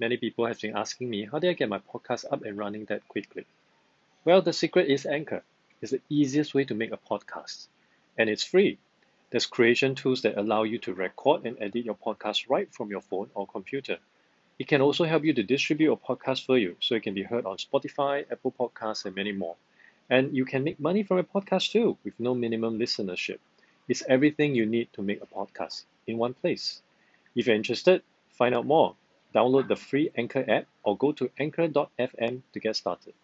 [0.00, 2.86] many people have been asking me how did I get my podcast up and running
[2.86, 3.44] that quickly?
[4.24, 5.42] Well, the secret is Anchor.
[5.82, 7.66] It's the easiest way to make a podcast,
[8.16, 8.78] and it's free.
[9.30, 13.02] There's creation tools that allow you to record and edit your podcast right from your
[13.02, 13.98] phone or computer.
[14.58, 17.22] It can also help you to distribute your podcast for you so it can be
[17.22, 19.56] heard on Spotify, Apple Podcasts, and many more.
[20.08, 23.38] And you can make money from a podcast too with no minimum listenership.
[23.88, 26.82] It's everything you need to make a podcast in one place.
[27.36, 28.96] If you're interested, find out more.
[29.34, 33.14] Download the free Anchor app or go to anchor.fm to get started.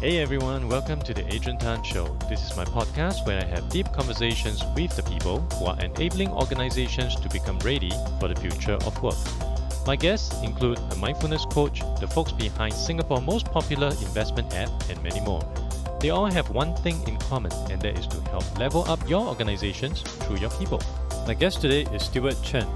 [0.00, 2.18] Hey everyone, welcome to the Adrian Tan Show.
[2.28, 6.30] This is my podcast where I have deep conversations with the people who are enabling
[6.30, 9.16] organizations to become ready for the future of work.
[9.86, 15.02] My guests include a mindfulness coach, the folks behind Singapore's most popular investment app, and
[15.02, 15.40] many more.
[16.00, 19.26] They all have one thing in common, and that is to help level up your
[19.26, 20.80] organizations through your people.
[21.26, 22.68] My guest today is Stewart Chen.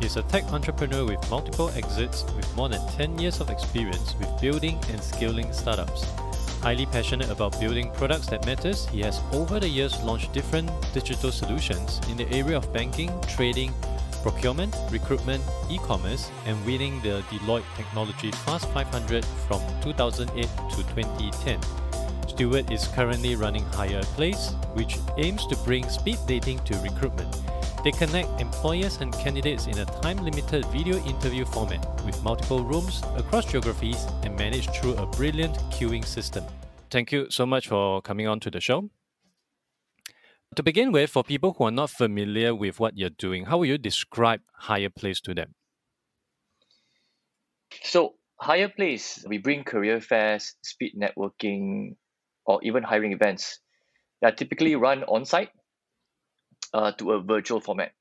[0.00, 4.40] He's a tech entrepreneur with multiple exits with more than 10 years of experience with
[4.40, 6.04] building and scaling startups.
[6.62, 11.32] Highly passionate about building products that matters, he has over the years launched different digital
[11.32, 13.74] solutions in the area of banking, trading,
[14.22, 21.87] procurement, recruitment, e-commerce, and winning the Deloitte Technology Fast 500 from 2008 to 2010.
[22.38, 27.36] Stewart is currently running Hire Place, which aims to bring speed dating to recruitment.
[27.82, 33.44] They connect employers and candidates in a time-limited video interview format with multiple rooms across
[33.46, 36.44] geographies and managed through a brilliant queuing system.
[36.92, 38.88] Thank you so much for coming on to the show.
[40.54, 43.68] To begin with, for people who are not familiar with what you're doing, how would
[43.68, 45.56] you describe Hire Place to them?
[47.82, 51.96] So, Hire Place, we bring career fairs, speed networking,
[52.48, 53.60] or even hiring events
[54.22, 55.50] that typically run on site
[56.72, 57.92] uh, to a virtual format.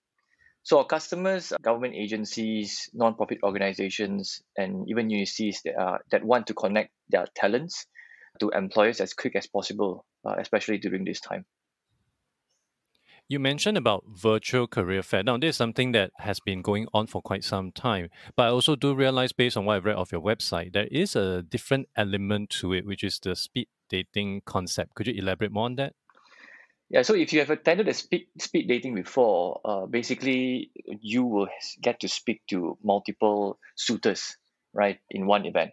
[0.63, 6.53] So, our customers, government agencies, non-profit organizations, and even universities that, are, that want to
[6.53, 7.85] connect their talents
[8.39, 11.45] to employers as quick as possible, uh, especially during this time.
[13.29, 15.23] You mentioned about virtual career fair.
[15.23, 18.09] Now, this is something that has been going on for quite some time.
[18.37, 21.15] But I also do realize, based on what I've read of your website, there is
[21.15, 24.95] a different element to it, which is the speed dating concept.
[24.95, 25.93] Could you elaborate more on that?
[26.89, 30.71] Yeah, so if you have attended a speed speed dating before, uh, basically
[31.01, 31.49] you will
[31.81, 34.37] get to speak to multiple suitors,
[34.73, 35.71] right, in one event.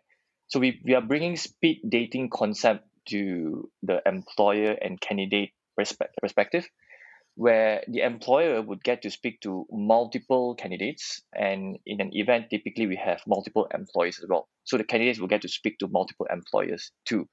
[0.48, 6.69] So we, we are bringing speed dating concept to the employer and candidate respect, perspective
[7.36, 12.86] where the employer would get to speak to multiple candidates and in an event typically
[12.86, 16.26] we have multiple employees as well so the candidates will get to speak to multiple
[16.31, 17.28] employers too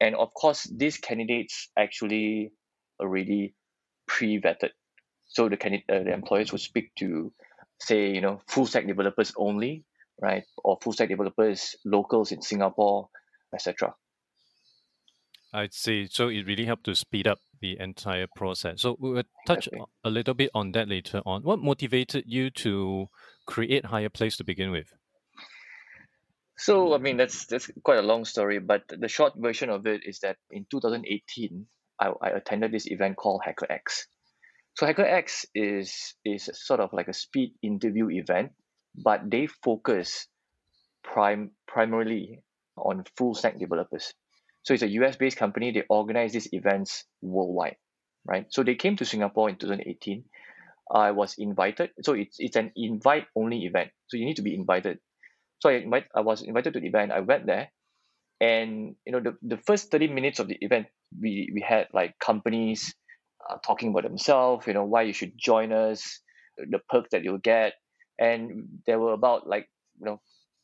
[0.00, 2.52] and of course these candidates actually
[3.00, 3.54] already
[4.06, 4.70] pre-vetted
[5.26, 7.32] so the candidate uh, the employers would speak to
[7.80, 9.84] say you know full stack developers only
[10.20, 13.08] right or full stack developers locals in singapore
[13.54, 13.94] etc
[15.52, 16.06] I see.
[16.10, 18.82] So it really helped to speed up the entire process.
[18.82, 19.68] So we will touch
[20.04, 21.44] a little bit on that later on.
[21.44, 23.06] What motivated you to
[23.46, 24.92] create Hire Place to begin with?
[26.58, 30.02] So I mean that's that's quite a long story, but the short version of it
[30.06, 31.66] is that in 2018,
[32.00, 34.06] I, I attended this event called HackerX.
[34.74, 38.52] So HackerX is is sort of like a speed interview event,
[38.94, 40.28] but they focus
[41.02, 42.42] prime primarily
[42.76, 44.12] on full stack developers.
[44.62, 45.72] So it's a US based company.
[45.72, 47.76] They organize these events worldwide,
[48.26, 48.46] right?
[48.50, 50.24] So they came to Singapore in 2018.
[50.90, 51.90] I was invited.
[52.02, 53.90] So it's it's an invite only event.
[54.08, 54.98] So you need to be invited.
[55.60, 57.12] So I invite, I was invited to the event.
[57.12, 57.70] I went there,
[58.40, 60.86] and you know the, the first 30 minutes of the event,
[61.20, 62.94] we we had like companies
[63.48, 64.66] uh, talking about themselves.
[64.66, 66.20] You know why you should join us,
[66.58, 67.74] the perks that you'll get,
[68.18, 69.68] and there were about like
[69.98, 70.20] you know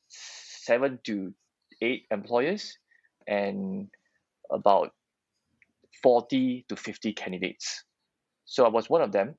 [0.09, 1.33] seven to
[1.81, 2.77] eight employers
[3.27, 3.89] and
[4.51, 4.93] about
[6.03, 7.85] 40 to 50 candidates.
[8.45, 9.37] So I was one of them.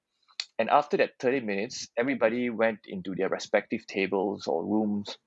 [0.59, 5.17] And after that 30 minutes, everybody went into their respective tables or rooms.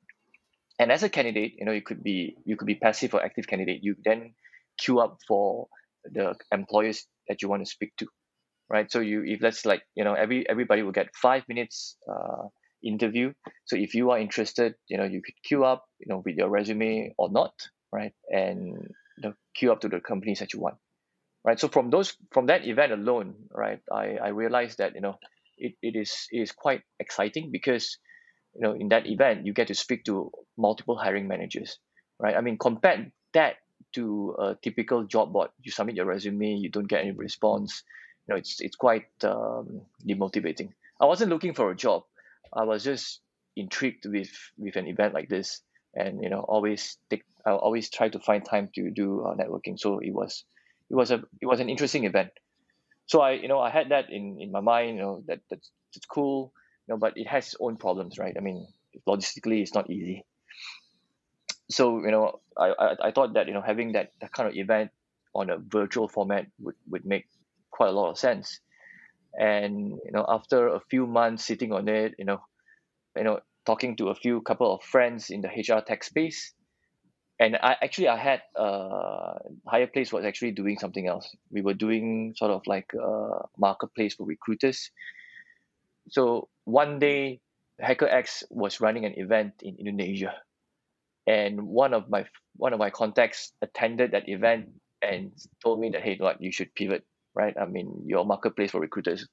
[0.78, 3.46] And as a candidate, you know, you could be you could be passive or active
[3.46, 3.82] candidate.
[3.82, 4.34] You then
[4.78, 5.68] queue up for
[6.04, 8.06] the employers that you want to speak to.
[8.68, 8.90] Right.
[8.90, 12.48] So you if let's like, you know, every everybody will get five minutes uh,
[12.82, 13.32] interview.
[13.64, 16.50] So if you are interested, you know, you could queue up, you know, with your
[16.50, 17.52] resume or not,
[17.92, 18.12] right?
[18.28, 18.92] And
[19.22, 20.76] know, queue up to the companies that you want,
[21.44, 21.58] right?
[21.58, 25.16] So from those from that event alone, right, I, I realized that you know
[25.58, 27.98] it, it is it is quite exciting because
[28.54, 31.78] you know in that event you get to speak to multiple hiring managers,
[32.18, 32.36] right?
[32.36, 33.56] I mean compare that
[33.94, 35.50] to a typical job board.
[35.62, 37.82] You submit your resume, you don't get any response.
[38.26, 40.70] you know it's it's quite um, demotivating.
[41.00, 42.04] I wasn't looking for a job.
[42.52, 43.20] I was just
[43.54, 45.62] intrigued with with an event like this,
[45.94, 49.78] and you know always take I always try to find time to do uh, networking.
[49.78, 50.44] So it was
[50.90, 52.30] it was a it was an interesting event.
[53.06, 54.96] So I you know I had that in in my mind.
[54.96, 56.52] You know that that's, that's cool.
[56.86, 58.34] You know, but it has its own problems, right?
[58.36, 58.66] I mean,
[59.08, 60.24] logistically, it's not easy.
[61.70, 64.56] So you know, I I, I thought that you know having that, that kind of
[64.56, 64.90] event
[65.34, 67.26] on a virtual format would, would make
[67.70, 68.60] quite a lot of sense.
[69.38, 72.40] And you know, after a few months sitting on it, you know,
[73.16, 76.54] you know, talking to a few couple of friends in the HR tech space,
[77.38, 79.34] and I actually I had uh
[79.66, 81.34] Hireplace was actually doing something else.
[81.50, 84.90] We were doing sort of like a marketplace for recruiters.
[86.08, 87.40] So one day,
[87.82, 90.34] HackerX was running an event in Indonesia,
[91.26, 92.24] and one of my
[92.56, 94.68] one of my contacts attended that event
[95.02, 95.32] and
[95.62, 97.54] told me that hey, like you should pivot, right?
[97.60, 99.26] I mean, your marketplace for recruiters,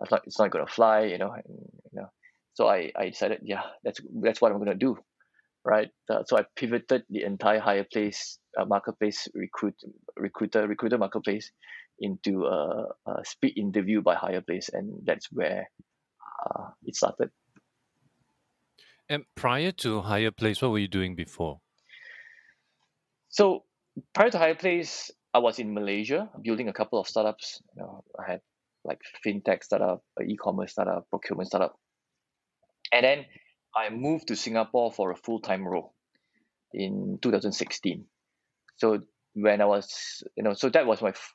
[0.00, 1.44] it's not it's not gonna fly, you know, and,
[1.92, 2.08] you know.
[2.54, 4.98] So I I decided, yeah, that's that's what I'm gonna do,
[5.64, 5.88] right?
[6.08, 9.74] Uh, so I pivoted the entire Hireplace uh, marketplace recruit
[10.16, 11.50] recruiter recruiter marketplace
[11.98, 15.68] into a, a speed interview by Hireplace, and that's where
[16.46, 17.30] uh, it started.
[19.08, 21.60] And prior to Hireplace, what were you doing before?
[23.28, 23.64] So
[24.14, 27.62] prior to Hireplace, I was in Malaysia building a couple of startups.
[27.76, 28.40] You know, I had
[28.84, 31.78] like fintech startup, e-commerce startup, procurement startup,
[32.92, 33.26] and then
[33.74, 35.94] I moved to Singapore for a full-time role
[36.72, 38.06] in 2016.
[38.76, 39.00] So
[39.34, 41.34] when I was, you know, so that was my f-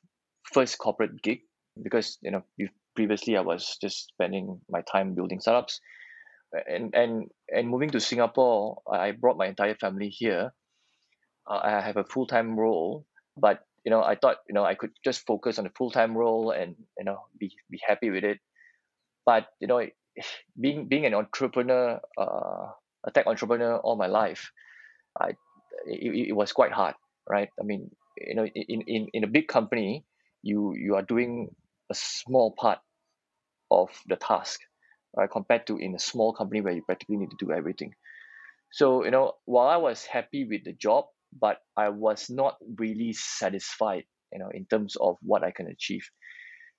[0.52, 1.42] first corporate gig
[1.82, 2.44] because you know
[2.96, 5.80] previously I was just spending my time building startups,
[6.68, 10.52] and and and moving to Singapore, I brought my entire family here
[11.50, 13.06] uh, I have a full time role,
[13.38, 16.16] but you know I thought you know I could just focus on the full time
[16.18, 18.40] role and you know be be happy with it.
[19.26, 19.82] But you know,
[20.60, 22.68] being being an entrepreneur, uh,
[23.06, 24.52] a tech entrepreneur all my life,
[25.20, 25.32] I
[25.86, 26.96] it, it was quite hard,
[27.30, 27.50] right?
[27.60, 30.06] I mean, you know, in in in a big company,
[30.44, 31.50] you you are doing
[31.90, 32.80] a small part
[33.72, 34.60] of the task,
[35.16, 35.30] right?
[35.30, 37.94] Compared to in a small company where you practically need to do everything.
[38.72, 41.06] So you know, while I was happy with the job,
[41.38, 46.08] but I was not really satisfied, you know, in terms of what I can achieve.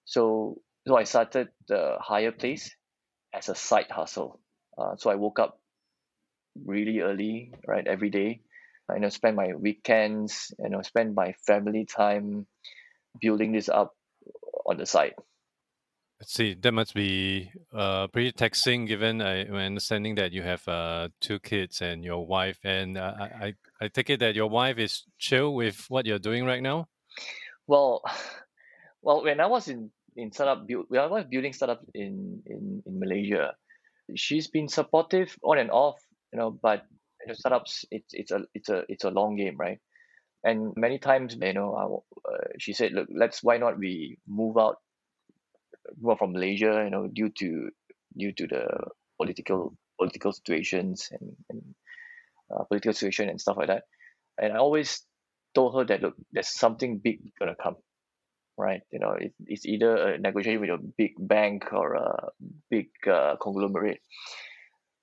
[0.04, 2.74] So so I started the Hireplace
[3.34, 4.40] as a side hustle.
[4.76, 5.60] Uh, so I woke up
[6.64, 8.40] really early, right, every day.
[8.88, 12.46] I you know spend my weekends, you know, spend my family time
[13.20, 13.94] building this up
[14.66, 15.14] on the side.
[16.22, 20.62] Let's see, that must be uh, pretty taxing given I, my understanding that you have
[20.68, 22.60] uh, two kids and your wife.
[22.62, 26.44] And uh, I, I take it that your wife is chill with what you're doing
[26.44, 26.86] right now?
[27.66, 28.02] Well,
[29.02, 33.00] well, when I was in, in startup when I was building startup in, in, in
[33.00, 33.54] Malaysia,
[34.14, 36.00] she's been supportive on and off,
[36.32, 36.84] you know, but
[37.22, 39.80] you know, startups, it's, it's a, it's a, it's a long game, right?
[40.44, 44.56] And many times, you know, I, uh, she said, look, let's, why not we move
[44.56, 44.76] out
[46.00, 47.70] well, from Malaysia, you know, due to
[48.16, 48.66] due to the
[49.18, 51.62] political political situations and, and
[52.52, 53.84] uh, political situation and stuff like that.
[54.38, 55.02] And I always
[55.54, 57.76] told her that look, there's something big gonna come,
[58.56, 58.82] right?
[58.92, 62.28] You know, it, it's either a negotiation with a big bank or a
[62.70, 64.00] big uh, conglomerate.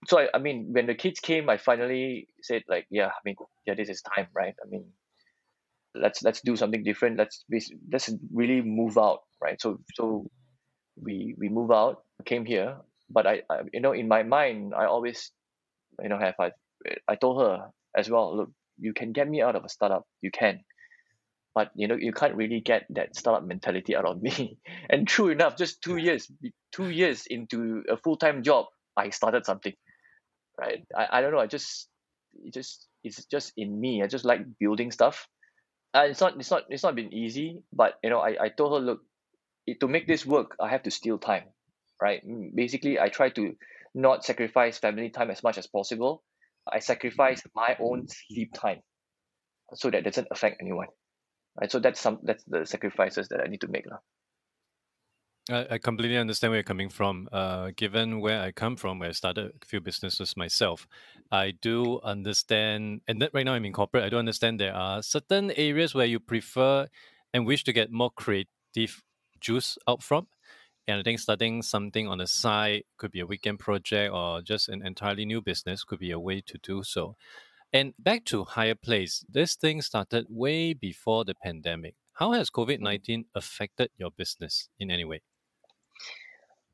[0.07, 3.35] So I, I mean, when the kids came, I finally said like, yeah, I mean,
[3.65, 4.53] yeah, this is time, right?
[4.63, 4.85] I mean,
[5.95, 7.17] let's let's do something different.
[7.17, 7.43] Let's
[7.91, 9.61] let's really move out, right?
[9.61, 10.29] So so
[11.01, 12.77] we we move out, came here,
[13.09, 15.31] but I, I you know in my mind I always
[16.01, 16.51] you know have I
[17.07, 20.31] I told her as well, look, you can get me out of a startup, you
[20.31, 20.61] can.
[21.55, 24.57] But you know, you can't really get that startup mentality out of me.
[24.89, 26.31] and true enough, just two years,
[26.71, 28.65] two years into a full time job,
[28.95, 29.73] I started something.
[30.57, 30.85] Right.
[30.95, 31.87] I, I don't know, I just
[32.43, 34.03] it just it's just in me.
[34.03, 35.27] I just like building stuff.
[35.93, 38.73] And it's not it's not it's not been easy, but you know, I, I told
[38.73, 39.01] her, look,
[39.75, 41.43] to make this work, I have to steal time,
[42.01, 42.21] right?
[42.55, 43.55] Basically, I try to
[43.93, 46.23] not sacrifice family time as much as possible.
[46.71, 48.81] I sacrifice my own sleep time
[49.73, 50.87] so that doesn't affect anyone.
[51.59, 51.71] Right.
[51.71, 53.85] So that's some that's the sacrifices that I need to make.
[55.49, 57.27] I, I completely understand where you're coming from.
[57.31, 60.87] Uh, given where I come from, where I started a few businesses myself,
[61.31, 64.03] I do understand, and right now I'm in corporate.
[64.03, 66.87] I do understand there are certain areas where you prefer
[67.33, 69.03] and wish to get more creative
[69.39, 70.27] juice out from.
[70.87, 74.69] And I think starting something on the side could be a weekend project or just
[74.69, 77.15] an entirely new business could be a way to do so.
[77.71, 81.93] And back to Hireplace, this thing started way before the pandemic.
[82.13, 85.21] How has COVID 19 affected your business in any way?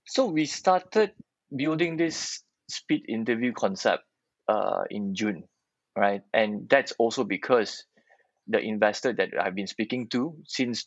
[0.05, 1.11] So we started
[1.53, 4.03] building this speed interview concept
[4.47, 5.43] uh, in June,
[5.95, 6.21] right?
[6.33, 7.83] And that's also because
[8.47, 10.85] the investor that I've been speaking to since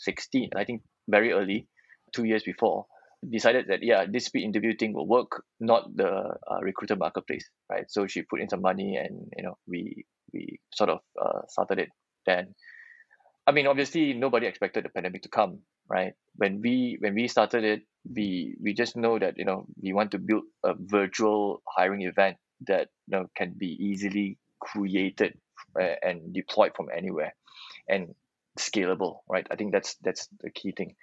[0.00, 1.68] 2016, I think very early,
[2.14, 2.86] two years before,
[3.30, 7.84] decided that yeah, this speed interview thing will work, not the uh, recruiter marketplace, right?
[7.88, 11.78] So she put in some money, and you know we we sort of uh, started
[11.78, 11.88] it
[12.26, 12.54] then.
[13.46, 16.14] I mean, obviously, nobody expected the pandemic to come, right?
[16.36, 20.10] When we when we started it, we we just know that you know we want
[20.12, 22.36] to build a virtual hiring event
[22.66, 25.34] that you know can be easily created
[25.76, 27.34] and deployed from anywhere,
[27.88, 28.14] and
[28.58, 29.46] scalable, right?
[29.50, 30.94] I think that's that's the key thing.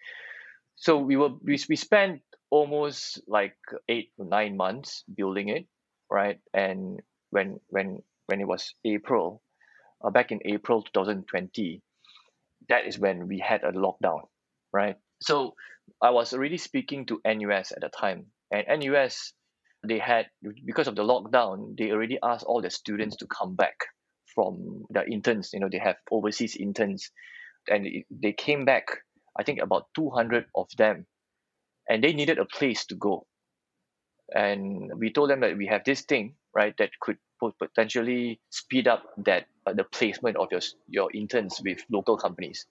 [0.75, 3.55] So we were we, we spent almost like
[3.87, 5.67] eight to nine months building it,
[6.09, 6.39] right?
[6.53, 9.41] And when when when it was April,
[10.03, 11.81] uh, back in April 2020,
[12.69, 14.21] that is when we had a lockdown,
[14.73, 14.95] right?
[15.21, 15.55] So
[16.01, 19.33] I was already speaking to NUS at the time, and NUS
[19.87, 20.27] they had
[20.65, 23.75] because of the lockdown, they already asked all the students to come back
[24.33, 25.51] from the interns.
[25.53, 27.09] You know, they have overseas interns,
[27.69, 28.85] and they came back.
[29.37, 31.05] I think about 200 of them,
[31.89, 33.25] and they needed a place to go.
[34.33, 37.17] And we told them that we have this thing, right, that could
[37.59, 42.67] potentially speed up that uh, the placement of your your interns with local companies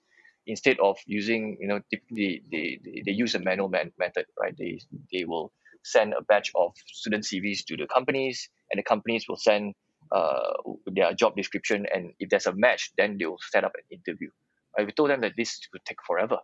[0.47, 4.55] instead of using you know typically they, they, they use a manual man- method right
[4.57, 4.79] they
[5.11, 5.51] they will
[5.83, 9.73] send a batch of student cvs to the companies and the companies will send
[10.11, 10.53] uh,
[10.87, 14.29] their job description and if there's a match then they'll set up an interview
[14.77, 14.85] right?
[14.85, 16.37] we told them that this could take forever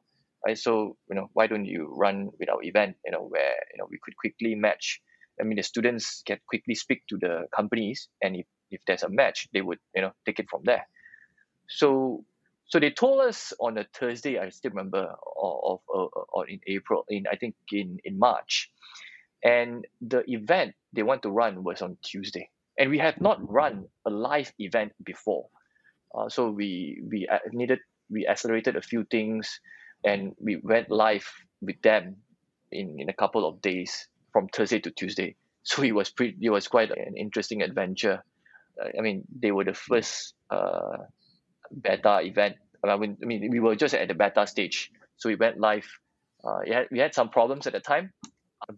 [0.45, 0.57] right?
[0.57, 3.87] So you know why don't you run with our event you know where you know
[3.89, 5.01] we could quickly match?
[5.39, 9.09] I mean the students can quickly speak to the companies and if, if there's a
[9.09, 10.87] match they would you know take it from there.
[11.69, 12.23] So
[12.67, 17.05] so they told us on a Thursday, I still remember, of, of, or in April,
[17.07, 18.69] in I think in in March,
[19.41, 23.85] and the event they want to run was on Tuesday, and we had not run
[24.05, 25.47] a live event before,
[26.13, 29.59] uh, so we we needed we accelerated a few things,
[30.03, 31.27] and we went live
[31.61, 32.17] with them
[32.71, 35.35] in in a couple of days from Thursday to Tuesday.
[35.63, 38.23] So it was pretty, it was quite an interesting adventure.
[38.97, 40.97] I mean, they were the first uh,
[41.81, 42.55] beta event.
[42.85, 45.87] I mean, I mean, we were just at the beta stage, so we went live.
[46.45, 48.13] Uh, we had, we had some problems at the time,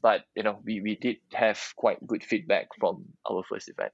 [0.01, 3.91] but you know, we, we did have quite good feedback from our first event.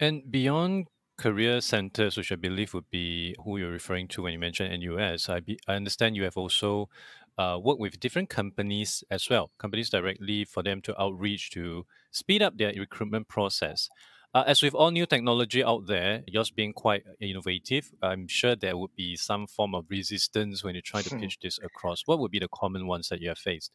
[0.00, 0.86] And beyond
[1.18, 5.28] career centers, which I believe would be who you're referring to when you mentioned NUS,
[5.28, 6.88] I, be, I understand you have also
[7.36, 12.42] uh, worked with different companies as well, companies directly for them to outreach to speed
[12.42, 13.88] up their recruitment process.
[14.34, 18.76] Uh, as with all new technology out there, yours being quite innovative, I'm sure there
[18.76, 21.20] would be some form of resistance when you try to hmm.
[21.20, 22.02] pitch this across.
[22.06, 23.72] What would be the common ones that you have faced?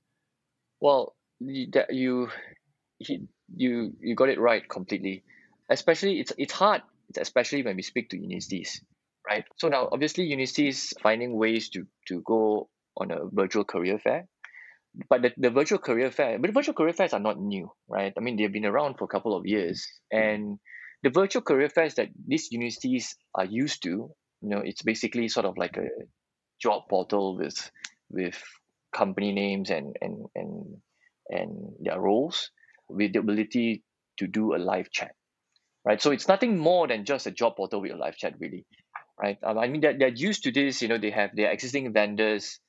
[0.80, 2.30] Well, that you
[3.56, 5.24] you you got it right completely.
[5.70, 6.82] Especially, it's it's hard,
[7.18, 8.82] especially when we speak to universities,
[9.28, 9.46] right?
[9.58, 14.28] So now, obviously, universities finding ways to to go on a virtual career fair
[15.10, 18.14] but the, the virtual career fair, but virtual career fairs are not new, right?
[18.16, 20.60] I mean, they've been around for a couple of years, and
[21.02, 25.46] the virtual career fairs that these universities are used to, you know, it's basically sort
[25.46, 25.88] of like a
[26.62, 27.72] job portal with
[28.10, 28.42] with
[28.96, 30.78] company names and and and
[31.30, 32.52] and their roles
[32.88, 33.84] with the ability
[34.20, 35.16] to do a live chat,
[35.86, 36.02] right?
[36.02, 38.66] So it's nothing more than just a job portal with a live chat, really,
[39.22, 39.38] right?
[39.44, 42.60] Um, I mean, they're, they're used to this, you know, they have their existing vendors.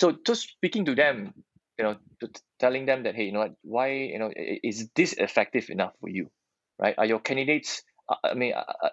[0.00, 1.34] So just speaking to them,
[1.78, 5.12] you know to telling them that hey you know what why you know is this
[5.14, 6.30] effective enough for you
[6.78, 8.90] right are your candidates uh, i mean uh, uh,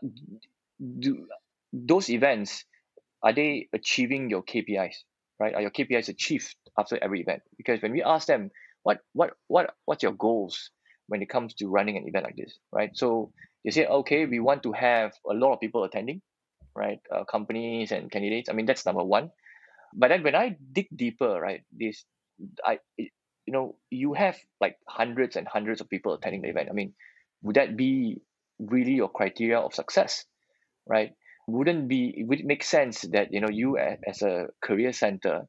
[1.00, 1.28] do
[1.74, 2.66] those events
[3.24, 4.94] are they achieving your kpis
[5.40, 8.50] right are your kpis achieved after every event because when we ask them
[8.84, 10.72] what what what what's your goals
[11.08, 13.32] when it comes to running an event like this right so
[13.64, 16.22] they say okay we want to have a lot of people attending
[16.76, 19.30] right uh, companies and candidates i mean that's number one
[19.94, 22.06] but then when i dig deeper right this
[22.66, 26.70] I you know you have like hundreds and hundreds of people attending the event.
[26.70, 26.94] I mean,
[27.42, 28.22] would that be
[28.60, 30.26] really your criteria of success,
[30.88, 31.14] right?
[31.48, 35.48] Wouldn't be would it make sense that you know you as a career center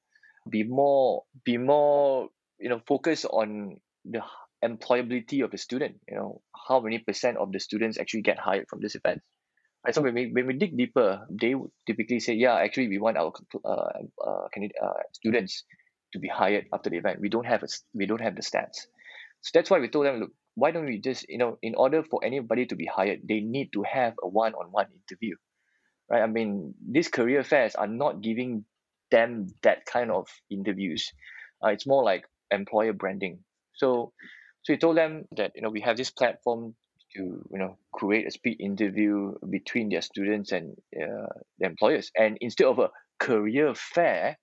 [0.48, 2.28] be more be more
[2.58, 4.20] you know focus on the
[4.64, 8.66] employability of the student you know how many percent of the students actually get hired
[8.68, 9.20] from this event
[9.84, 12.98] right so when we, when we dig deeper they would typically say yeah actually we
[12.98, 13.32] want our
[13.64, 13.90] uh,
[14.24, 15.64] uh, uh, students
[16.12, 17.20] to be hired after the event.
[17.20, 18.86] We don't have a, we don't have the stats.
[19.40, 22.02] So that's why we told them, look, why don't we just, you know, in order
[22.02, 25.34] for anybody to be hired, they need to have a one-on-one interview,
[26.10, 26.22] right?
[26.22, 28.64] I mean, these career fairs are not giving
[29.10, 31.10] them that kind of interviews.
[31.64, 33.40] Uh, it's more like employer branding.
[33.74, 34.12] So,
[34.62, 36.74] so we told them that you know we have this platform
[37.14, 41.26] to you know create a speed interview between their students and uh,
[41.58, 44.38] the employers, and instead of a career fair,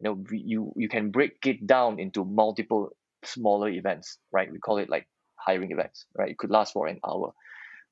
[0.00, 2.90] you know you you can break it down into multiple
[3.24, 4.50] smaller events, right?
[4.50, 5.06] We call it like
[5.36, 6.30] hiring events, right?
[6.30, 7.32] It could last for an hour,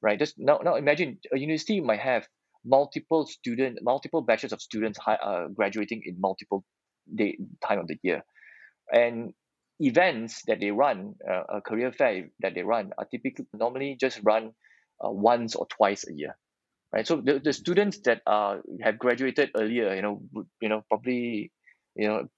[0.02, 0.18] right?
[0.18, 2.26] Just now, now imagine a university might have
[2.64, 6.64] multiple student, multiple batches of students uh, graduating in multiple
[7.14, 8.22] day time of the year,
[8.92, 9.34] and
[9.80, 14.20] events that they run, uh, a career fair that they run, are typically normally just
[14.22, 14.52] run
[15.04, 16.36] uh, once or twice a year,
[16.92, 17.06] right?
[17.06, 20.22] So the, the students that are have graduated earlier, you know,
[20.60, 21.52] you know, probably,
[21.94, 22.28] you know,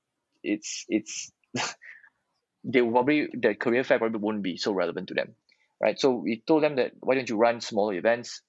[0.43, 1.31] it's it's
[2.65, 5.35] they probably the career fair probably won't be so relevant to them,
[5.81, 5.99] right?
[5.99, 8.43] So we told them that why don't you run smaller events,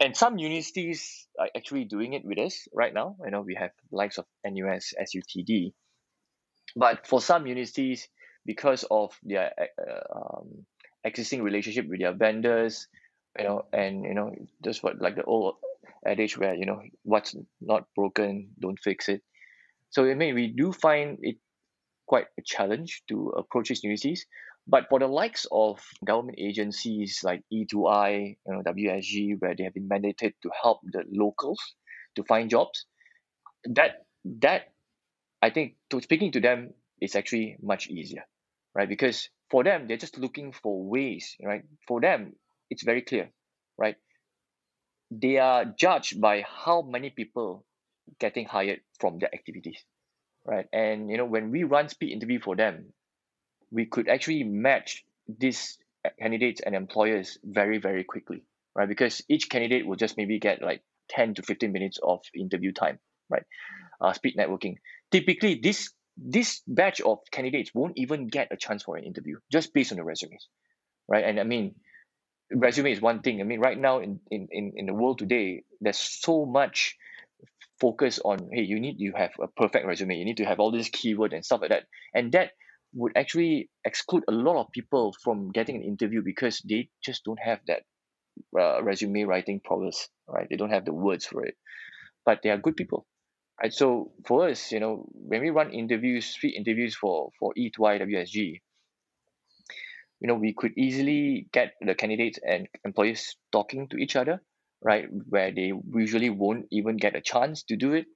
[0.00, 3.16] and some universities are actually doing it with us right now.
[3.24, 5.72] You know, we have likes of NUS, SUTD,
[6.76, 8.06] but for some universities,
[8.48, 10.64] because of their uh, um,
[11.04, 12.88] existing relationship with their vendors,
[13.38, 14.32] you know, and you know,
[14.64, 15.56] just what like the old
[16.06, 19.20] adage where you know what's not broken, don't fix it.
[19.90, 21.36] So I mean, we do find it
[22.06, 24.24] quite a challenge to approach these universities.
[24.66, 29.74] But for the likes of government agencies like E2I, you know, WSG, where they have
[29.74, 31.60] been mandated to help the locals
[32.16, 32.86] to find jobs,
[33.64, 34.06] that
[34.40, 34.72] that
[35.42, 38.24] I think to speaking to them is actually much easier,
[38.78, 38.88] right?
[38.88, 41.62] Because for them, they're just looking for ways, right?
[41.88, 42.34] For them,
[42.70, 43.30] it's very clear,
[43.76, 43.96] right?
[45.10, 47.66] They are judged by how many people
[48.20, 49.82] getting hired from their activities,
[50.46, 50.66] right?
[50.72, 52.92] And you know, when we run speed interview for them,
[53.72, 55.76] we could actually match these
[56.20, 58.44] candidates and employers very very quickly,
[58.76, 58.88] right?
[58.88, 63.00] Because each candidate will just maybe get like ten to fifteen minutes of interview time,
[63.28, 63.44] right?
[64.00, 64.76] Uh, speed networking.
[65.10, 69.72] Typically, this this batch of candidates won't even get a chance for an interview just
[69.72, 70.48] based on the resumes,
[71.06, 71.24] right?
[71.24, 71.76] And I mean,
[72.52, 73.40] resume is one thing.
[73.40, 76.96] I mean, right now in in in, the world today, there's so much
[77.80, 80.72] focus on hey you need you have a perfect resume you need to have all
[80.72, 82.50] these keyword and stuff like that and that
[82.92, 87.38] would actually exclude a lot of people from getting an interview because they just don't
[87.38, 87.82] have that
[88.58, 91.54] uh, resume writing prowess right they don't have the words for it
[92.26, 93.06] but they are good people
[93.60, 98.00] right so for us you know when we run interviews street interviews for for e2i
[98.00, 98.60] wsg
[100.20, 104.40] you know we could easily get the candidates and employees talking to each other
[104.82, 108.06] right where they usually won't even get a chance to do it.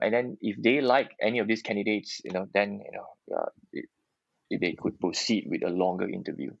[0.00, 3.48] And then if they like any of these candidates you know then you know uh,
[3.72, 3.86] it,
[4.60, 6.52] they could proceed with a longer interview.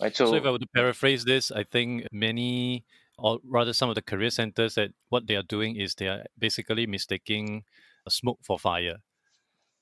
[0.00, 2.84] Right so, so if i were to paraphrase this i think many
[3.20, 6.24] or rather some of the career centers that what they are doing is they are
[6.38, 7.64] basically mistaking
[8.08, 8.96] smoke for fire.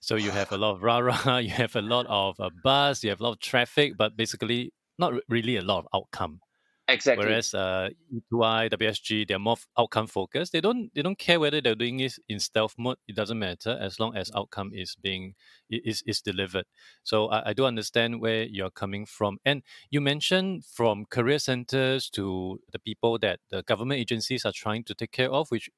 [0.00, 3.02] So you have a lot of rah rah you have a lot of uh, buzz
[3.02, 6.40] you have a lot of traffic but basically not really a lot of outcome
[6.88, 7.26] Exactly.
[7.26, 10.52] Whereas uh, E2I, WSG, they're more outcome focused.
[10.52, 12.96] They don't they don't care whether they're doing it in stealth mode.
[13.06, 15.34] It doesn't matter as long as outcome is being
[15.68, 16.64] is is delivered.
[17.02, 19.36] So I, I do understand where you're coming from.
[19.44, 24.84] And you mentioned from career centers to the people that the government agencies are trying
[24.84, 25.68] to take care of, which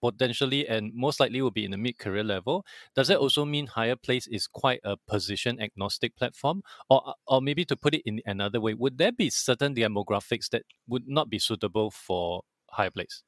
[0.00, 2.64] potentially and most likely will be in the mid career level.
[2.94, 3.22] Does that mm-hmm.
[3.22, 6.62] also mean Hireplace is quite a position agnostic platform?
[6.88, 10.48] Or, uh, or maybe to put it in another way, would there be certain demographics
[10.50, 13.22] that would not be suitable for Hireplace?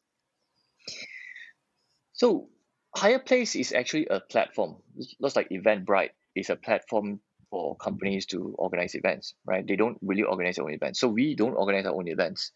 [2.13, 2.49] So,
[2.95, 4.77] Hireplace is actually a platform.
[5.19, 7.21] Looks like Eventbrite is a platform
[7.53, 9.67] for companies to organize events, right?
[9.67, 11.01] They don't really organize their own events.
[11.01, 12.53] So we don't organize our own events.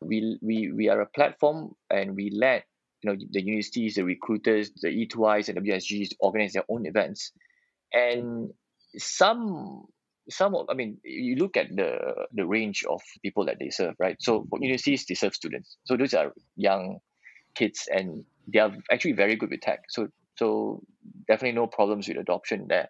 [0.00, 2.64] We we we are a platform and we let
[3.02, 7.32] you know the universities, the recruiters, the E2Is and WSGs organize their own events,
[7.92, 8.50] and
[8.96, 9.86] some
[10.30, 13.94] some of, I mean you look at the the range of people that they serve,
[13.98, 14.16] right?
[14.20, 16.98] So for universities they serve students, so those are young
[17.54, 19.80] kids and they are actually very good with tech.
[19.88, 20.82] So so
[21.26, 22.88] definitely no problems with adoption there.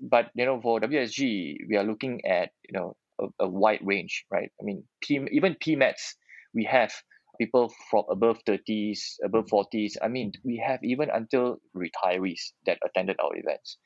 [0.00, 4.24] But you know for WSG we are looking at you know a, a wide range,
[4.30, 4.50] right?
[4.60, 6.14] I mean P, even PMATs,
[6.54, 6.92] we have
[7.38, 9.64] people from above 30s, above mm.
[9.72, 9.92] 40s.
[10.02, 13.78] I mean, we have even until retirees that attended our events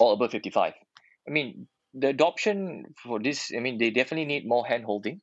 [0.00, 0.72] or above 55.
[1.28, 5.20] I mean, the adoption for this, I mean, they definitely need more hand holding,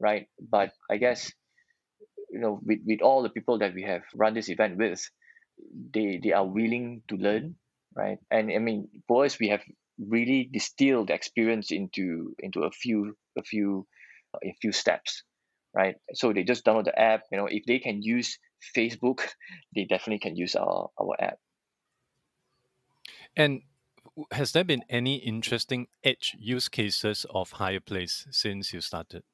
[0.00, 0.26] right?
[0.40, 1.32] But I guess,
[2.30, 5.00] you know, with, with all the people that we have run this event with,
[5.92, 7.56] they, they are willing to learn,
[7.94, 8.18] right?
[8.30, 9.62] And I mean, for us, we have
[9.98, 13.86] really distilled experience into into a few a few
[14.42, 15.22] a few steps
[15.74, 15.96] right?
[16.14, 17.22] So they just download the app.
[17.30, 18.38] You know, if they can use
[18.76, 19.20] Facebook,
[19.74, 21.38] they definitely can use our, our app.
[23.36, 23.62] And
[24.30, 29.24] has there been any interesting edge use cases of HirePlace since you started?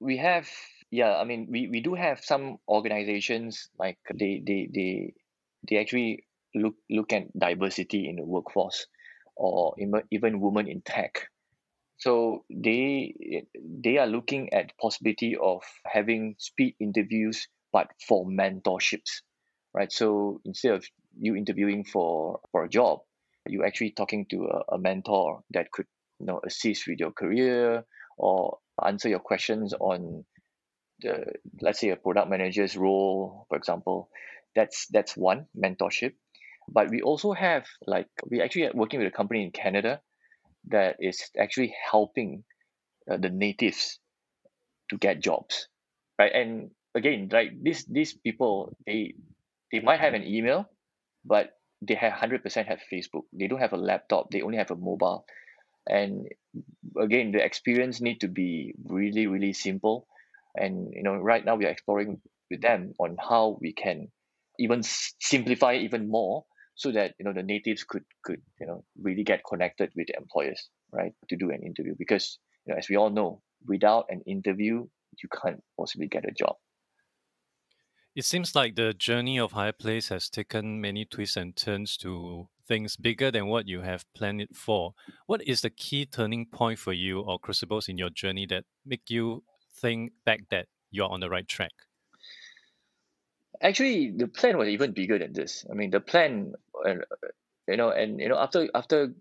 [0.00, 0.48] We have,
[0.90, 1.16] yeah.
[1.16, 5.14] I mean, we, we do have some organizations like they they they
[5.68, 8.86] they actually look look at diversity in the workforce,
[9.36, 11.28] or even even women in tech.
[12.02, 13.14] So they
[13.54, 19.22] they are looking at possibility of having speed interviews, but for mentorships,
[19.72, 19.92] right?
[19.92, 20.84] So instead of
[21.16, 23.02] you interviewing for for a job,
[23.46, 25.86] you're actually talking to a, a mentor that could
[26.18, 27.84] you know assist with your career
[28.18, 30.24] or answer your questions on
[31.02, 34.10] the let's say a product manager's role, for example.
[34.56, 36.14] That's that's one mentorship.
[36.66, 40.00] But we also have like we actually are working with a company in Canada
[40.68, 42.44] that is actually helping
[43.10, 43.98] uh, the natives
[44.90, 45.68] to get jobs,
[46.18, 46.32] right?
[46.32, 49.14] And again, like these these people, they
[49.72, 50.66] they might have an email,
[51.24, 53.24] but they have hundred percent have Facebook.
[53.32, 54.30] They don't have a laptop.
[54.30, 55.24] They only have a mobile,
[55.88, 56.28] and
[56.98, 60.06] again, the experience need to be really really simple.
[60.54, 62.20] And you know, right now we are exploring
[62.50, 64.08] with them on how we can
[64.58, 69.24] even simplify even more so that you know the natives could could you know really
[69.24, 72.96] get connected with the employers right to do an interview because you know as we
[72.96, 74.86] all know without an interview
[75.22, 76.56] you can't possibly get a job
[78.14, 82.94] it seems like the journey of HirePlace has taken many twists and turns to things
[82.94, 84.92] bigger than what you have planned it for.
[85.24, 89.08] What is the key turning point for you or crucibles in your journey that make
[89.08, 89.44] you
[89.80, 91.72] think back that you're on the right track?
[93.62, 95.64] Actually, the plan was even bigger than this.
[95.70, 96.54] I mean, the plan,
[96.86, 96.94] uh,
[97.68, 99.14] you know, and you know, after after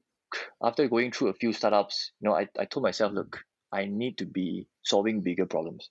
[0.63, 4.17] after going through a few startups, you know, I, I told myself, look, I need
[4.19, 5.89] to be solving bigger problems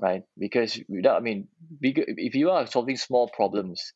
[0.00, 0.22] right?
[0.38, 1.48] Because without, I mean,
[1.80, 3.92] bigger if you are solving small problems,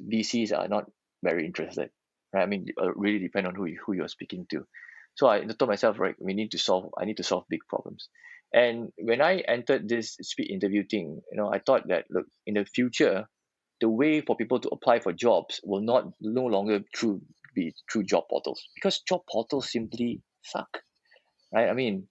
[0.00, 0.90] VCs are not
[1.22, 1.90] very interested,
[2.32, 2.42] right?
[2.42, 4.66] I mean, it uh, really depend on who you, who you're speaking to.
[5.14, 6.94] So I told myself, right, we need to solve.
[6.98, 8.08] I need to solve big problems.
[8.52, 12.54] And when I entered this speed interview thing, you know, I thought that look, in
[12.54, 13.28] the future,
[13.80, 17.22] the way for people to apply for jobs will not no longer through
[17.54, 20.78] be through job portals because job portals simply suck,
[21.52, 21.68] right?
[21.68, 22.06] I mean,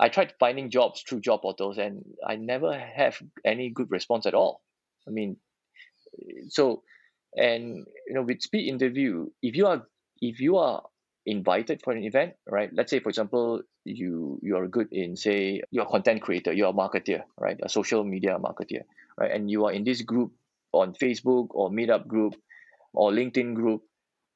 [0.00, 4.34] I tried finding jobs through job portals and I never have any good response at
[4.34, 4.62] all.
[5.06, 5.36] I mean,
[6.48, 6.82] so
[7.36, 9.86] and you know with speed interview, if you are
[10.20, 10.82] if you are
[11.28, 12.70] invited for an event, right?
[12.72, 16.70] Let's say for example, you you are good in say you're a content creator, you're
[16.70, 17.58] a marketer, right?
[17.62, 18.88] A social media marketer,
[19.20, 19.30] right?
[19.30, 20.32] And you are in this group
[20.72, 22.34] on Facebook or Meetup group
[22.94, 23.82] or LinkedIn group,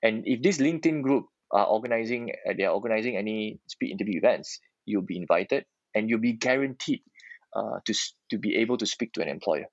[0.03, 4.61] and if this LinkedIn group are organizing, uh, they are organizing any speed interview events,
[4.85, 7.01] you'll be invited and you'll be guaranteed
[7.57, 7.95] uh, to
[8.31, 9.67] to be able to speak to an employer,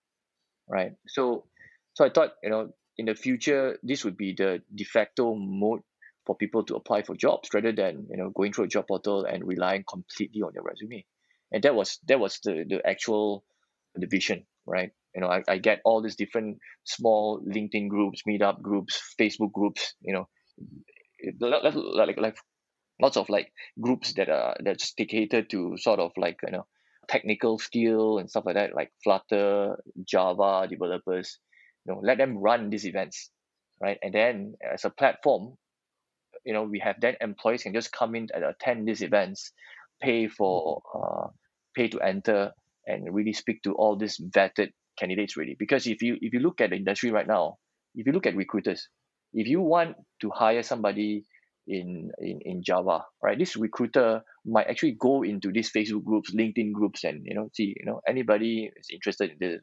[0.68, 0.94] right?
[1.08, 1.46] So,
[1.94, 5.82] so I thought you know in the future this would be the de facto mode
[6.30, 9.26] for people to apply for jobs rather than you know going through a job portal
[9.26, 11.04] and relying completely on their resume,
[11.52, 13.44] and that was that was the the actual
[13.96, 14.92] the vision, right?
[15.16, 19.96] You know, I, I get all these different small LinkedIn groups, meetup groups, Facebook groups,
[20.04, 20.30] you know,
[21.40, 22.38] like like
[23.02, 26.68] lots of like groups that are that's dedicated to sort of like you know
[27.08, 31.40] technical skill and stuff like that like flutter java developers.
[31.88, 33.32] You know let them run these events
[33.82, 33.98] right?
[34.04, 35.58] And then as a platform
[36.50, 39.52] you know we have then employees can just come in and attend these events
[40.02, 41.28] pay for uh,
[41.76, 42.52] pay to enter
[42.88, 46.60] and really speak to all these vetted candidates really because if you if you look
[46.60, 47.56] at the industry right now
[47.94, 48.90] if you look at recruiters
[49.34, 51.24] if you want to hire somebody
[51.68, 53.38] in, in in Java, right?
[53.38, 57.76] This recruiter might actually go into these Facebook groups, LinkedIn groups, and you know, see,
[57.78, 59.62] you know, anybody is interested in this,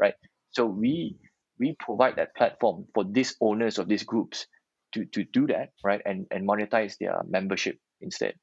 [0.00, 0.14] right?
[0.52, 1.18] So we
[1.58, 4.46] we provide that platform for these owners of these groups
[4.94, 6.00] to to do that, right?
[6.04, 8.34] And and monetize their membership instead,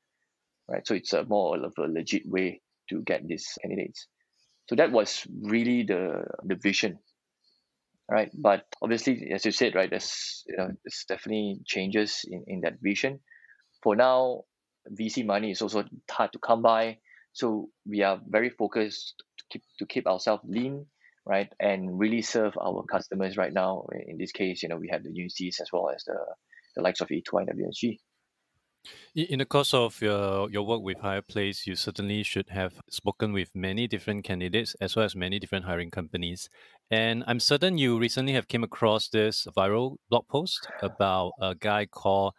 [0.68, 0.86] right?
[0.86, 4.08] So it's a more of a legit way to get these candidates.
[4.70, 7.00] So that was really the the vision
[8.10, 8.32] right?
[8.34, 12.82] But obviously, as you said, right, there's you know, there's definitely changes in, in that
[12.82, 13.20] vision.
[13.84, 14.44] For now,
[14.92, 16.98] VC money is also hard to come by,
[17.32, 20.88] so we are very focused to keep to keep ourselves lean,
[21.30, 23.86] right, and really serve our customers right now.
[24.08, 26.18] In this case, you know, we have the UNCs as well as the
[26.76, 28.00] the likes of E2 and WSG.
[29.16, 33.50] In the course of your, your work with HirePlace, you certainly should have spoken with
[33.54, 36.50] many different candidates as well as many different hiring companies.
[36.90, 41.88] And I'm certain you recently have came across this viral blog post about a guy
[41.88, 42.36] called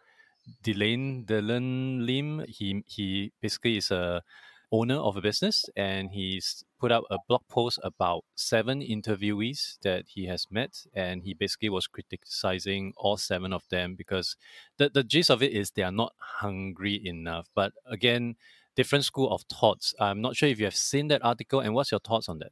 [0.63, 2.45] Dylan Dylan Lim.
[2.47, 4.23] He he basically is a
[4.71, 10.05] owner of a business, and he's put out a blog post about seven interviewees that
[10.07, 14.35] he has met, and he basically was criticizing all seven of them because
[14.77, 17.47] the, the gist of it is they are not hungry enough.
[17.53, 18.35] But again,
[18.75, 19.93] different school of thoughts.
[19.99, 22.51] I'm not sure if you have seen that article, and what's your thoughts on that?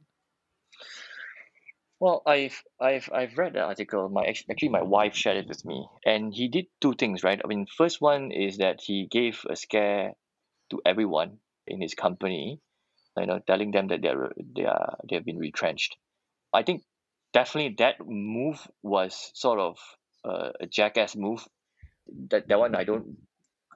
[1.98, 4.08] Well, I've I've I've read the article.
[4.08, 7.40] My actually my wife shared it with me, and he did two things, right?
[7.44, 10.14] I mean, first one is that he gave a scare
[10.70, 12.60] to everyone in his company,
[13.16, 15.96] you know, telling them that they're they are they have been retrenched.
[16.52, 16.82] I think
[17.32, 19.78] definitely that move was sort of
[20.24, 21.46] uh, a jackass move.
[22.30, 23.18] That that one I don't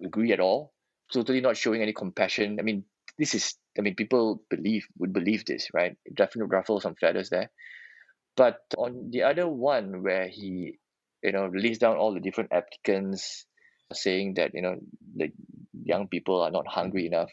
[0.03, 0.73] agree at all.
[1.13, 2.59] Totally not showing any compassion.
[2.59, 2.85] I mean,
[3.19, 5.97] this is I mean people believe would believe this, right?
[6.13, 7.51] Definitely ruffle some feathers there.
[8.37, 10.79] But on the other one where he,
[11.23, 13.47] you know, lists down all the different applicants
[13.93, 14.77] saying that, you know,
[15.17, 15.33] the
[15.85, 17.31] young people are not hungry enough.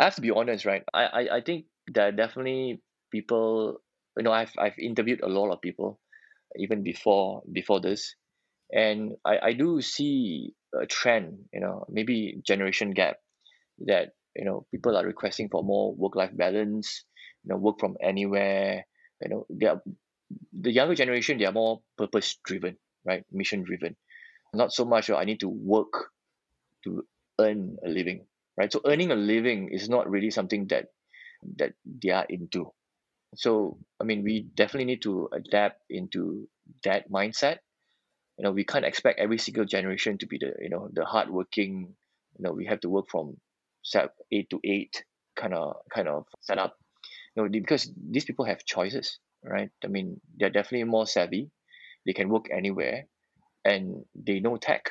[0.00, 0.82] I have to be honest, right?
[0.94, 2.80] I, I, I think there are definitely
[3.12, 3.82] people
[4.16, 6.00] you know, I've I've interviewed a lot of people
[6.56, 8.16] even before before this.
[8.72, 13.16] And I, I do see a trend, you know, maybe generation gap
[13.86, 17.04] that, you know, people are requesting for more work life balance,
[17.44, 18.86] you know, work from anywhere,
[19.22, 19.82] you know they are
[20.52, 23.96] the younger generation they are more purpose driven right mission driven
[24.54, 26.10] not so much oh, i need to work
[26.84, 27.04] to
[27.38, 28.26] earn a living
[28.60, 28.72] right?
[28.72, 30.92] So earning a living is not really something that
[31.56, 32.72] that they are into.
[33.36, 36.48] So i mean we definitely need to adapt into
[36.84, 37.58] that mindset.
[38.38, 41.96] You know we can't expect every single generation to be the you know the hardworking
[42.38, 43.38] you know we have to work from
[44.32, 45.04] eight to eight
[45.36, 46.76] kind of kind of setup.
[47.36, 49.70] You know because these people have choices right?
[49.84, 51.50] I mean they're definitely more savvy.
[52.06, 53.06] They can work anywhere
[53.64, 54.90] and they know tech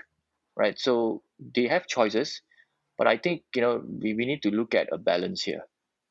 [0.58, 0.80] right?
[0.80, 1.24] So
[1.56, 2.42] they have choices
[3.00, 5.64] but i think you know we, we need to look at a balance here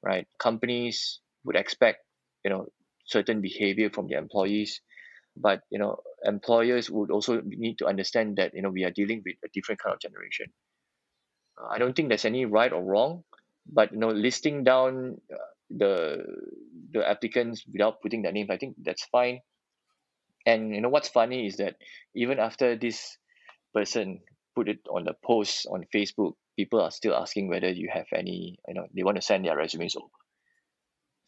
[0.03, 0.29] right?
[0.39, 2.05] Companies would expect
[2.45, 2.69] you know
[3.07, 4.81] certain behavior from their employees
[5.37, 9.23] but you know employers would also need to understand that you know we are dealing
[9.27, 10.47] with a different kind of generation.
[11.61, 13.25] Uh, i don't think there's any right or wrong
[13.67, 16.25] but you know listing down uh, the
[16.93, 19.41] the applicants without putting their names i think that's fine.
[20.47, 21.77] And you know what's funny is that
[22.15, 23.19] even after this
[23.75, 24.21] person
[24.57, 28.59] put it on the post on facebook people are still asking whether you have any
[28.69, 30.19] you know they want to send their resumes over.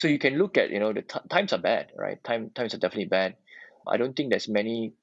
[0.02, 2.22] So you can look at you know the t- times are bad right?
[2.24, 3.36] Time times are definitely bad.
[3.88, 4.94] I don't think there's many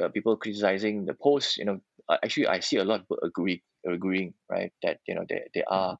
[0.00, 1.80] uh, people criticizing the post you know.
[2.24, 5.62] Actually i see a lot of people agree agreeing right that you know they, they
[5.62, 5.96] are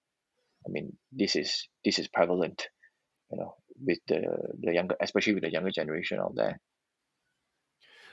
[0.67, 2.69] i mean this is this is prevalent
[3.33, 4.21] you know with the
[4.61, 6.61] the younger especially with the younger generation out there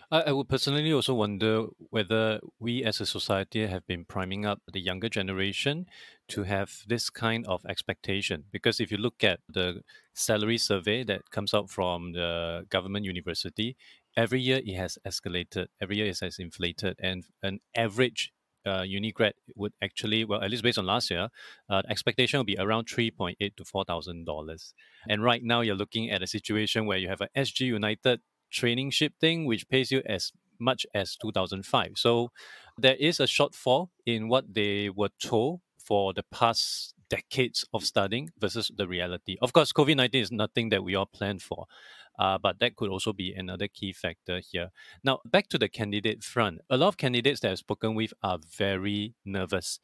[0.10, 4.62] I, I would personally also wonder whether we as a society have been priming up
[4.72, 5.86] the younger generation
[6.30, 8.46] to have this kind of expectation.
[8.52, 9.82] Because if you look at the
[10.14, 13.76] salary survey that comes out from the government university,
[14.16, 18.32] every year it has escalated, every year it has inflated, and an average
[18.66, 21.30] uh, uni grad would actually, well, at least based on last year,
[21.70, 24.74] uh, expectation will be around three point eight to four thousand dollars.
[25.08, 28.20] And right now, you're looking at a situation where you have a SG United
[28.52, 31.94] traineeship thing, which pays you as much as two thousand five.
[31.96, 32.32] So
[32.78, 38.30] there is a shortfall in what they were told for the past decades of studying
[38.40, 39.38] versus the reality.
[39.42, 41.66] Of course, COVID 19 is nothing that we all planned for,
[42.20, 44.72] uh, but that could also be another key factor here.
[45.04, 46.60] Now, back to the candidate front.
[46.70, 49.80] A lot of candidates that I've spoken with are very nervous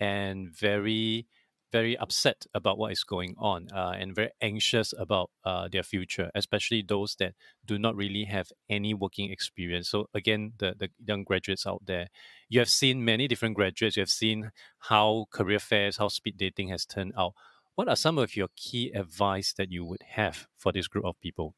[0.00, 1.26] and very
[1.74, 6.30] very upset about what is going on uh, and very anxious about uh, their future,
[6.32, 7.34] especially those that
[7.66, 9.88] do not really have any working experience.
[9.88, 12.06] So, again, the, the young graduates out there,
[12.48, 14.52] you have seen many different graduates, you have seen
[14.90, 17.32] how career fairs, how speed dating has turned out.
[17.74, 21.18] What are some of your key advice that you would have for this group of
[21.20, 21.56] people?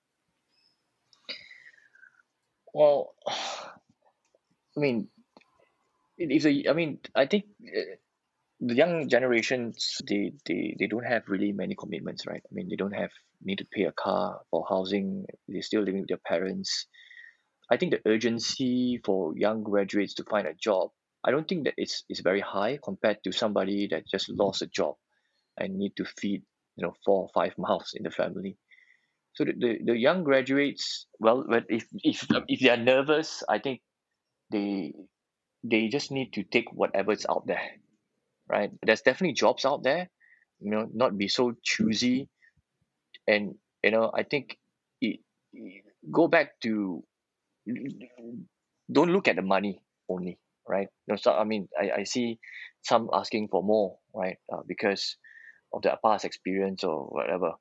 [2.72, 5.09] Well, I mean,
[6.16, 7.96] if a, I mean, I think uh,
[8.61, 12.42] the young generations they, they they don't have really many commitments right?
[12.45, 13.11] I mean they don't have
[13.42, 15.27] need to pay a car for housing.
[15.47, 16.87] They're still living with their parents.
[17.71, 20.90] I think the urgency for young graduates to find a job
[21.27, 24.66] i don't think that it's, it's very high compared to somebody that just lost a
[24.66, 24.95] job
[25.59, 26.42] and need to feed
[26.77, 28.57] you know four or five mouths in the family.
[29.35, 33.83] So the, the, the young graduates well if if if they are nervous i think
[34.51, 34.95] they
[35.62, 37.61] they just need to take whatever's out there
[38.48, 38.70] right?
[38.82, 40.09] There's definitely jobs out there
[40.61, 42.28] you know not be so choosy.
[43.28, 44.59] And you know i think
[45.00, 45.20] it,
[46.11, 47.04] go back to
[48.90, 50.88] don't look at the money only right?
[51.06, 52.38] You know so i mean i, I see
[52.82, 55.16] some asking for more right uh, because
[55.72, 57.52] of their past experience or whatever.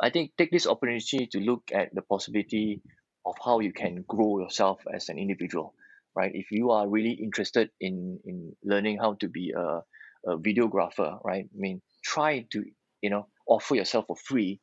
[0.00, 2.80] I think take this opportunity to look at the possibility
[3.26, 5.74] of how you can grow yourself as an individual,
[6.16, 6.32] right?
[6.34, 9.82] If you are really interested in in learning how to be a,
[10.26, 11.44] a videographer, right?
[11.44, 12.64] I mean, try to
[13.02, 14.60] you know offer yourself for free,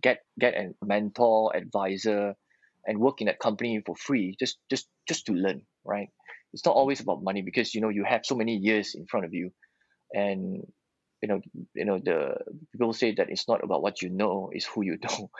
[0.00, 2.34] get get a mentor, advisor,
[2.86, 6.08] and work in that company for free, just just just to learn, right?
[6.52, 9.26] It's not always about money because you know you have so many years in front
[9.26, 9.50] of you,
[10.12, 10.64] and
[11.22, 11.40] you know
[11.74, 12.36] you know the
[12.72, 15.30] people say that it's not about what you know it's who you know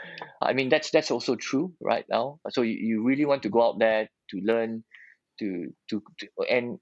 [0.40, 3.62] i mean that's that's also true right now so you, you really want to go
[3.62, 4.82] out there to learn
[5.38, 6.78] to to, to and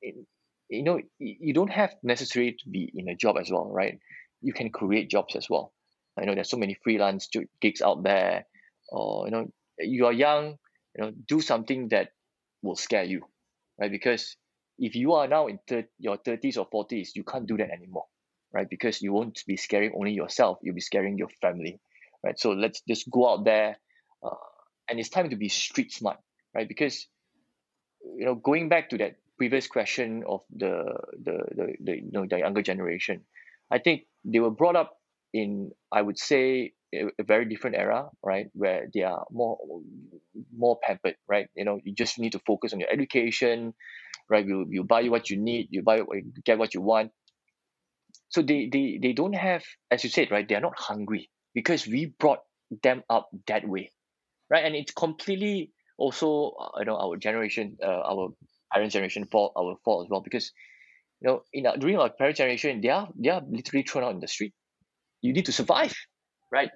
[0.68, 3.98] you know you don't have necessarily to be in a job as well right
[4.40, 5.72] you can create jobs as well
[6.18, 7.28] i know there's so many freelance
[7.60, 8.44] gigs out there
[8.90, 9.46] or you know
[9.78, 10.56] you are young
[10.96, 12.10] you know do something that
[12.62, 13.22] will scare you
[13.80, 14.36] right because
[14.78, 18.06] if you are now in thir- your 30s or 40s you can't do that anymore
[18.54, 18.68] right?
[18.68, 21.80] Because you won't be scaring only yourself, you'll be scaring your family,
[22.22, 22.38] right?
[22.38, 23.78] So let's just go out there,
[24.22, 24.28] uh,
[24.90, 26.18] and it's time to be street smart,
[26.54, 26.68] right?
[26.68, 27.06] Because
[28.16, 30.84] you know, going back to that previous question of the
[31.24, 33.22] the the, the you know the younger generation,
[33.70, 34.98] I think they were brought up
[35.32, 38.46] in I would say a, very different era, right?
[38.54, 39.58] Where they are more
[40.56, 41.48] more pampered, right?
[41.54, 43.74] You know, you just need to focus on your education,
[44.28, 44.46] right?
[44.46, 47.12] You you buy what you need, you buy you get what you want,
[48.32, 52.06] so they they they don't have as you said right they're not hungry because we
[52.18, 52.40] brought
[52.82, 53.92] them up that way
[54.50, 58.30] right and it's completely also uh, you know our generation uh, our
[58.72, 60.52] parents generation fault our fault as well because
[61.20, 64.12] you know in our, during our parents generation they are they are literally thrown out
[64.12, 64.54] in the street.
[65.20, 65.94] You need to survive
[66.50, 66.70] right?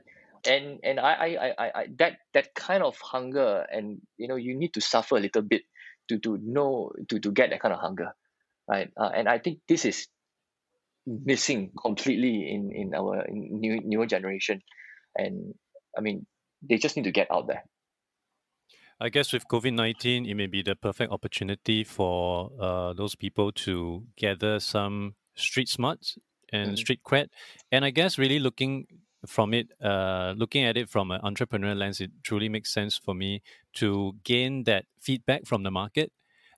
[0.47, 4.57] And and I, I I I that that kind of hunger and you know you
[4.57, 5.63] need to suffer a little bit
[6.09, 8.15] to to know to to get that kind of hunger
[8.69, 8.91] right?
[8.97, 10.09] Uh, and I think this is
[11.07, 14.63] missing completely in in our new newer generation.
[15.17, 15.55] And
[15.97, 16.27] i mean
[16.63, 17.65] they just need to get out there
[18.99, 23.53] I guess with COVID 19, it may be the perfect opportunity for uh, those people
[23.53, 26.17] to gather some street smarts
[26.51, 26.77] and mm-hmm.
[26.77, 27.29] street cred.
[27.71, 28.87] And I guess really looking
[29.27, 33.15] from it, uh, looking at it from an entrepreneurial lens, it truly makes sense for
[33.15, 33.43] me
[33.75, 36.11] to gain that feedback from the market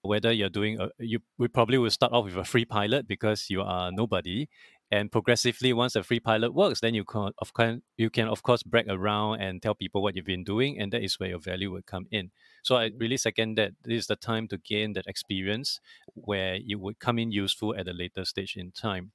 [0.03, 3.51] whether you're doing a, you we probably will start off with a free pilot because
[3.51, 4.49] you are nobody
[4.91, 8.43] and progressively once the free pilot works then you can of course you can of
[8.43, 11.39] course brag around and tell people what you've been doing and that is where your
[11.39, 12.31] value will come in
[12.63, 15.81] so i really second that this is the time to gain that experience
[16.15, 19.13] where it would come in useful at a later stage in time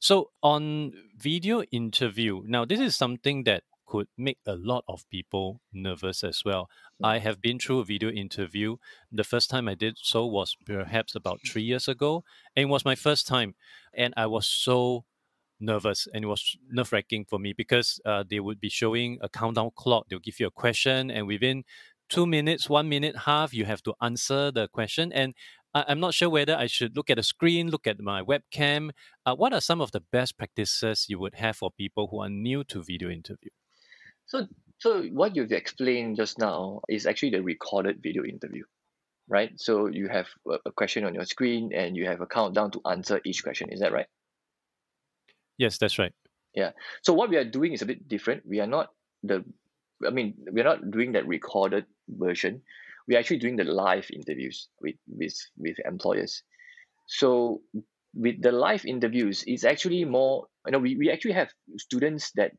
[0.00, 5.60] so on video interview now this is something that could make a lot of people
[5.72, 6.68] nervous as well.
[7.00, 7.06] Mm.
[7.06, 8.76] I have been through a video interview.
[9.12, 12.84] The first time I did so was perhaps about three years ago, and it was
[12.84, 13.54] my first time,
[13.94, 15.04] and I was so
[15.60, 19.28] nervous and it was nerve wracking for me because uh, they would be showing a
[19.28, 20.06] countdown clock.
[20.08, 21.64] They'll give you a question, and within
[22.08, 25.12] two minutes, one minute, half, you have to answer the question.
[25.12, 25.34] And
[25.74, 28.90] I'm not sure whether I should look at the screen, look at my webcam.
[29.26, 32.30] Uh, what are some of the best practices you would have for people who are
[32.30, 33.50] new to video interview?
[34.24, 34.46] So,
[34.78, 38.64] so what you've explained just now is actually the recorded video interview,
[39.28, 39.50] right?
[39.56, 43.20] So you have a, question on your screen and you have a countdown to answer
[43.26, 43.70] each question.
[43.70, 44.06] Is that right?
[45.58, 46.12] Yes, that's right.
[46.54, 46.70] Yeah.
[47.02, 48.42] So what we are doing is a bit different.
[48.46, 48.90] We are not
[49.22, 49.44] the,
[50.06, 52.62] I mean, we're not doing that recorded version.
[53.08, 56.42] We're actually doing the live interviews with with with employers.
[57.06, 57.60] So
[58.14, 60.46] with the live interviews, it's actually more.
[60.66, 62.52] You know, we, we actually have students that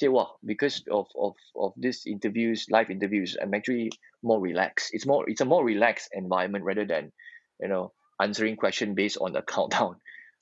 [0.00, 4.90] say, well, because of, of, of these interviews, live interviews, I'm actually more relaxed.
[4.92, 7.12] It's more it's a more relaxed environment rather than,
[7.60, 9.96] you know, answering question based on the countdown,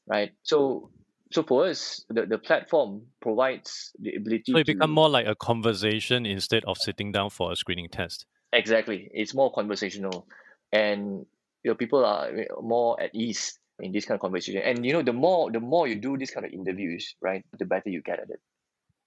[0.07, 0.31] right?
[0.45, 0.91] So
[1.31, 5.27] so for us, the, the platform provides the ability So it to, become more like
[5.27, 8.27] a conversation instead of sitting down for a screening test.
[8.53, 9.11] Exactly.
[9.13, 10.27] It's more conversational.
[10.73, 11.27] And
[11.63, 12.31] you know, people are
[12.63, 14.63] more at ease in this kind of conversation.
[14.65, 17.65] And you know, the more the more you do this kind of interviews, right, the
[17.65, 18.41] better you get at it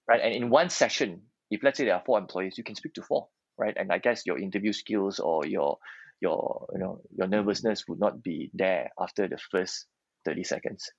[0.08, 0.20] right?
[0.22, 3.02] And in one session, if let's say there are four employees, you can speak to
[3.02, 3.74] four, right?
[3.76, 5.78] And I guess your interview skills or your
[6.20, 9.86] your you know your nervousness would not be there after the first
[10.24, 10.90] 30 seconds.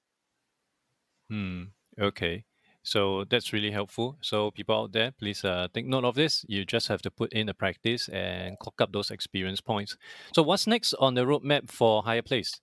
[1.29, 1.63] Hmm.
[1.99, 2.45] Okay.
[2.83, 4.17] So that's really helpful.
[4.21, 6.45] So people out there, please uh, take note of this.
[6.49, 9.95] You just have to put in the practice and clock up those experience points.
[10.35, 12.59] So what's next on the roadmap for Hireplace?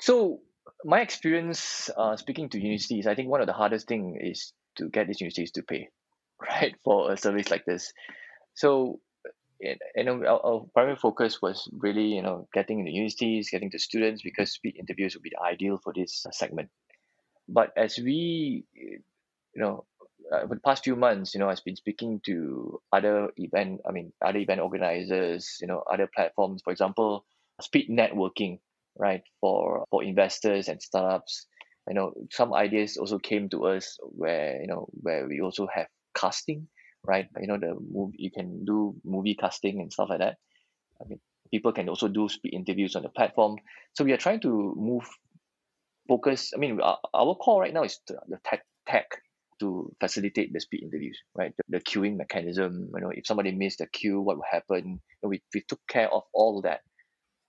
[0.00, 0.40] So
[0.84, 4.88] my experience uh, speaking to universities, I think one of the hardest thing is to
[4.88, 5.88] get these universities to pay,
[6.40, 7.92] right, for a service like this.
[8.54, 9.00] So,
[10.04, 14.52] know, our, primary focus was really, you know, getting the universities, getting the students, because
[14.52, 16.70] speed interviews would be ideal for this segment.
[17.48, 19.02] but as we, you
[19.56, 19.84] know,
[20.32, 23.90] uh, for the past few months, you know, I've been speaking to other event, I
[23.92, 27.24] mean, other event organizers, you know, other platforms, for example,
[27.60, 28.60] speed networking,
[28.96, 31.46] right, for for investors and startups.
[31.88, 35.88] You know, some ideas also came to us where you know where we also have
[36.14, 36.68] casting,
[37.04, 37.28] right?
[37.40, 40.36] You know, the move you can do movie casting and stuff like that.
[41.00, 41.20] I mean,
[41.50, 43.56] people can also do speed interviews on the platform.
[43.94, 45.04] So we are trying to move
[46.08, 46.52] focus.
[46.54, 49.06] I mean, our, our core right now is the, tech tech
[49.60, 51.52] to facilitate the speed interviews, right?
[51.56, 55.00] The, the queuing mechanism, you know, if somebody missed the queue, what will happen?
[55.22, 56.80] We, we took care of all of that.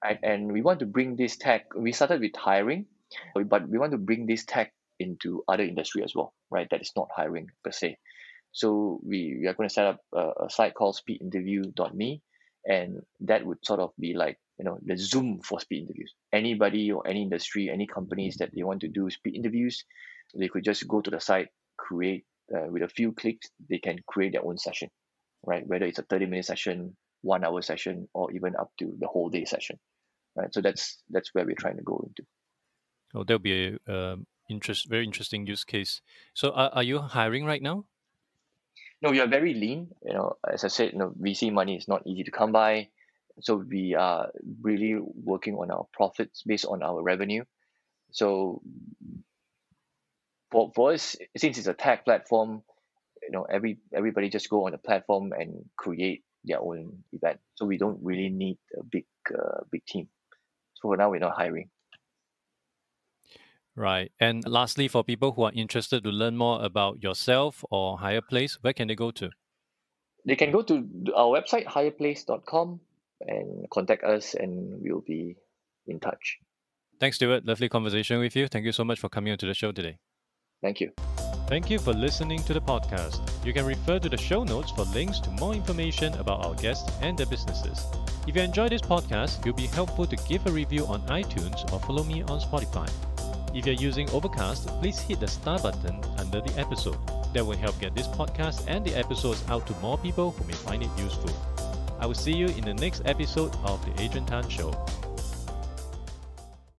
[0.04, 0.20] Right?
[0.24, 2.88] And we want to bring this tech, we started with hiring,
[3.36, 6.68] but we want to bring this tech into other industry as well, right?
[6.72, 7.97] That is not hiring per se.
[8.52, 12.22] So we, we are going to set up a, a site called speedinterview.me
[12.66, 16.14] and that would sort of be like you know the zoom for speed interviews.
[16.32, 19.84] Anybody or any industry any companies that they want to do speed interviews
[20.38, 22.26] they could just go to the site create
[22.56, 24.89] uh, with a few clicks they can create their own session
[25.43, 25.66] right?
[25.66, 29.30] Whether it's a 30 minute session one hour session or even up to the whole
[29.30, 29.80] day session
[30.36, 30.54] right?
[30.54, 32.24] So that's that's where we're trying to go into.
[33.16, 36.02] Oh there'll be a um, interest very interesting use case.
[36.34, 37.86] So are, are you hiring right now
[39.02, 41.88] no we are very lean you know as i said you know vc money is
[41.88, 42.88] not easy to come by.
[43.39, 44.30] So we are
[44.62, 47.43] really working on our profits based on our revenue.
[48.12, 48.62] So
[50.52, 52.62] for, for us since it's a tech platform
[53.24, 57.39] you know every everybody just go on the platform and create their own event.
[57.56, 60.10] So we don't really need a big uh, big team.
[60.76, 61.70] So for now we're not hiring
[63.82, 64.11] Right.
[64.19, 68.73] And lastly, for people who are interested to learn more about yourself or Hireplace, where
[68.73, 69.32] can they go to?
[70.23, 72.79] They can go to our website, hireplace.com,
[73.21, 75.36] and contact us, and we'll be
[75.88, 76.38] in touch.
[76.99, 77.43] Thanks, Stewart.
[77.43, 78.47] Lovely conversation with you.
[78.47, 79.97] Thank you so much for coming onto the show today.
[80.61, 80.91] Thank you.
[81.47, 83.19] Thank you for listening to the podcast.
[83.43, 86.88] You can refer to the show notes for links to more information about our guests
[87.01, 87.88] and their businesses.
[88.27, 91.65] If you enjoy this podcast, it will be helpful to give a review on iTunes
[91.73, 92.88] or follow me on Spotify.
[93.54, 96.97] If you're using Overcast, please hit the star button under the episode.
[97.34, 100.54] That will help get this podcast and the episodes out to more people who may
[100.54, 101.30] find it useful.
[101.99, 104.72] I will see you in the next episode of The Adrian Tan Show.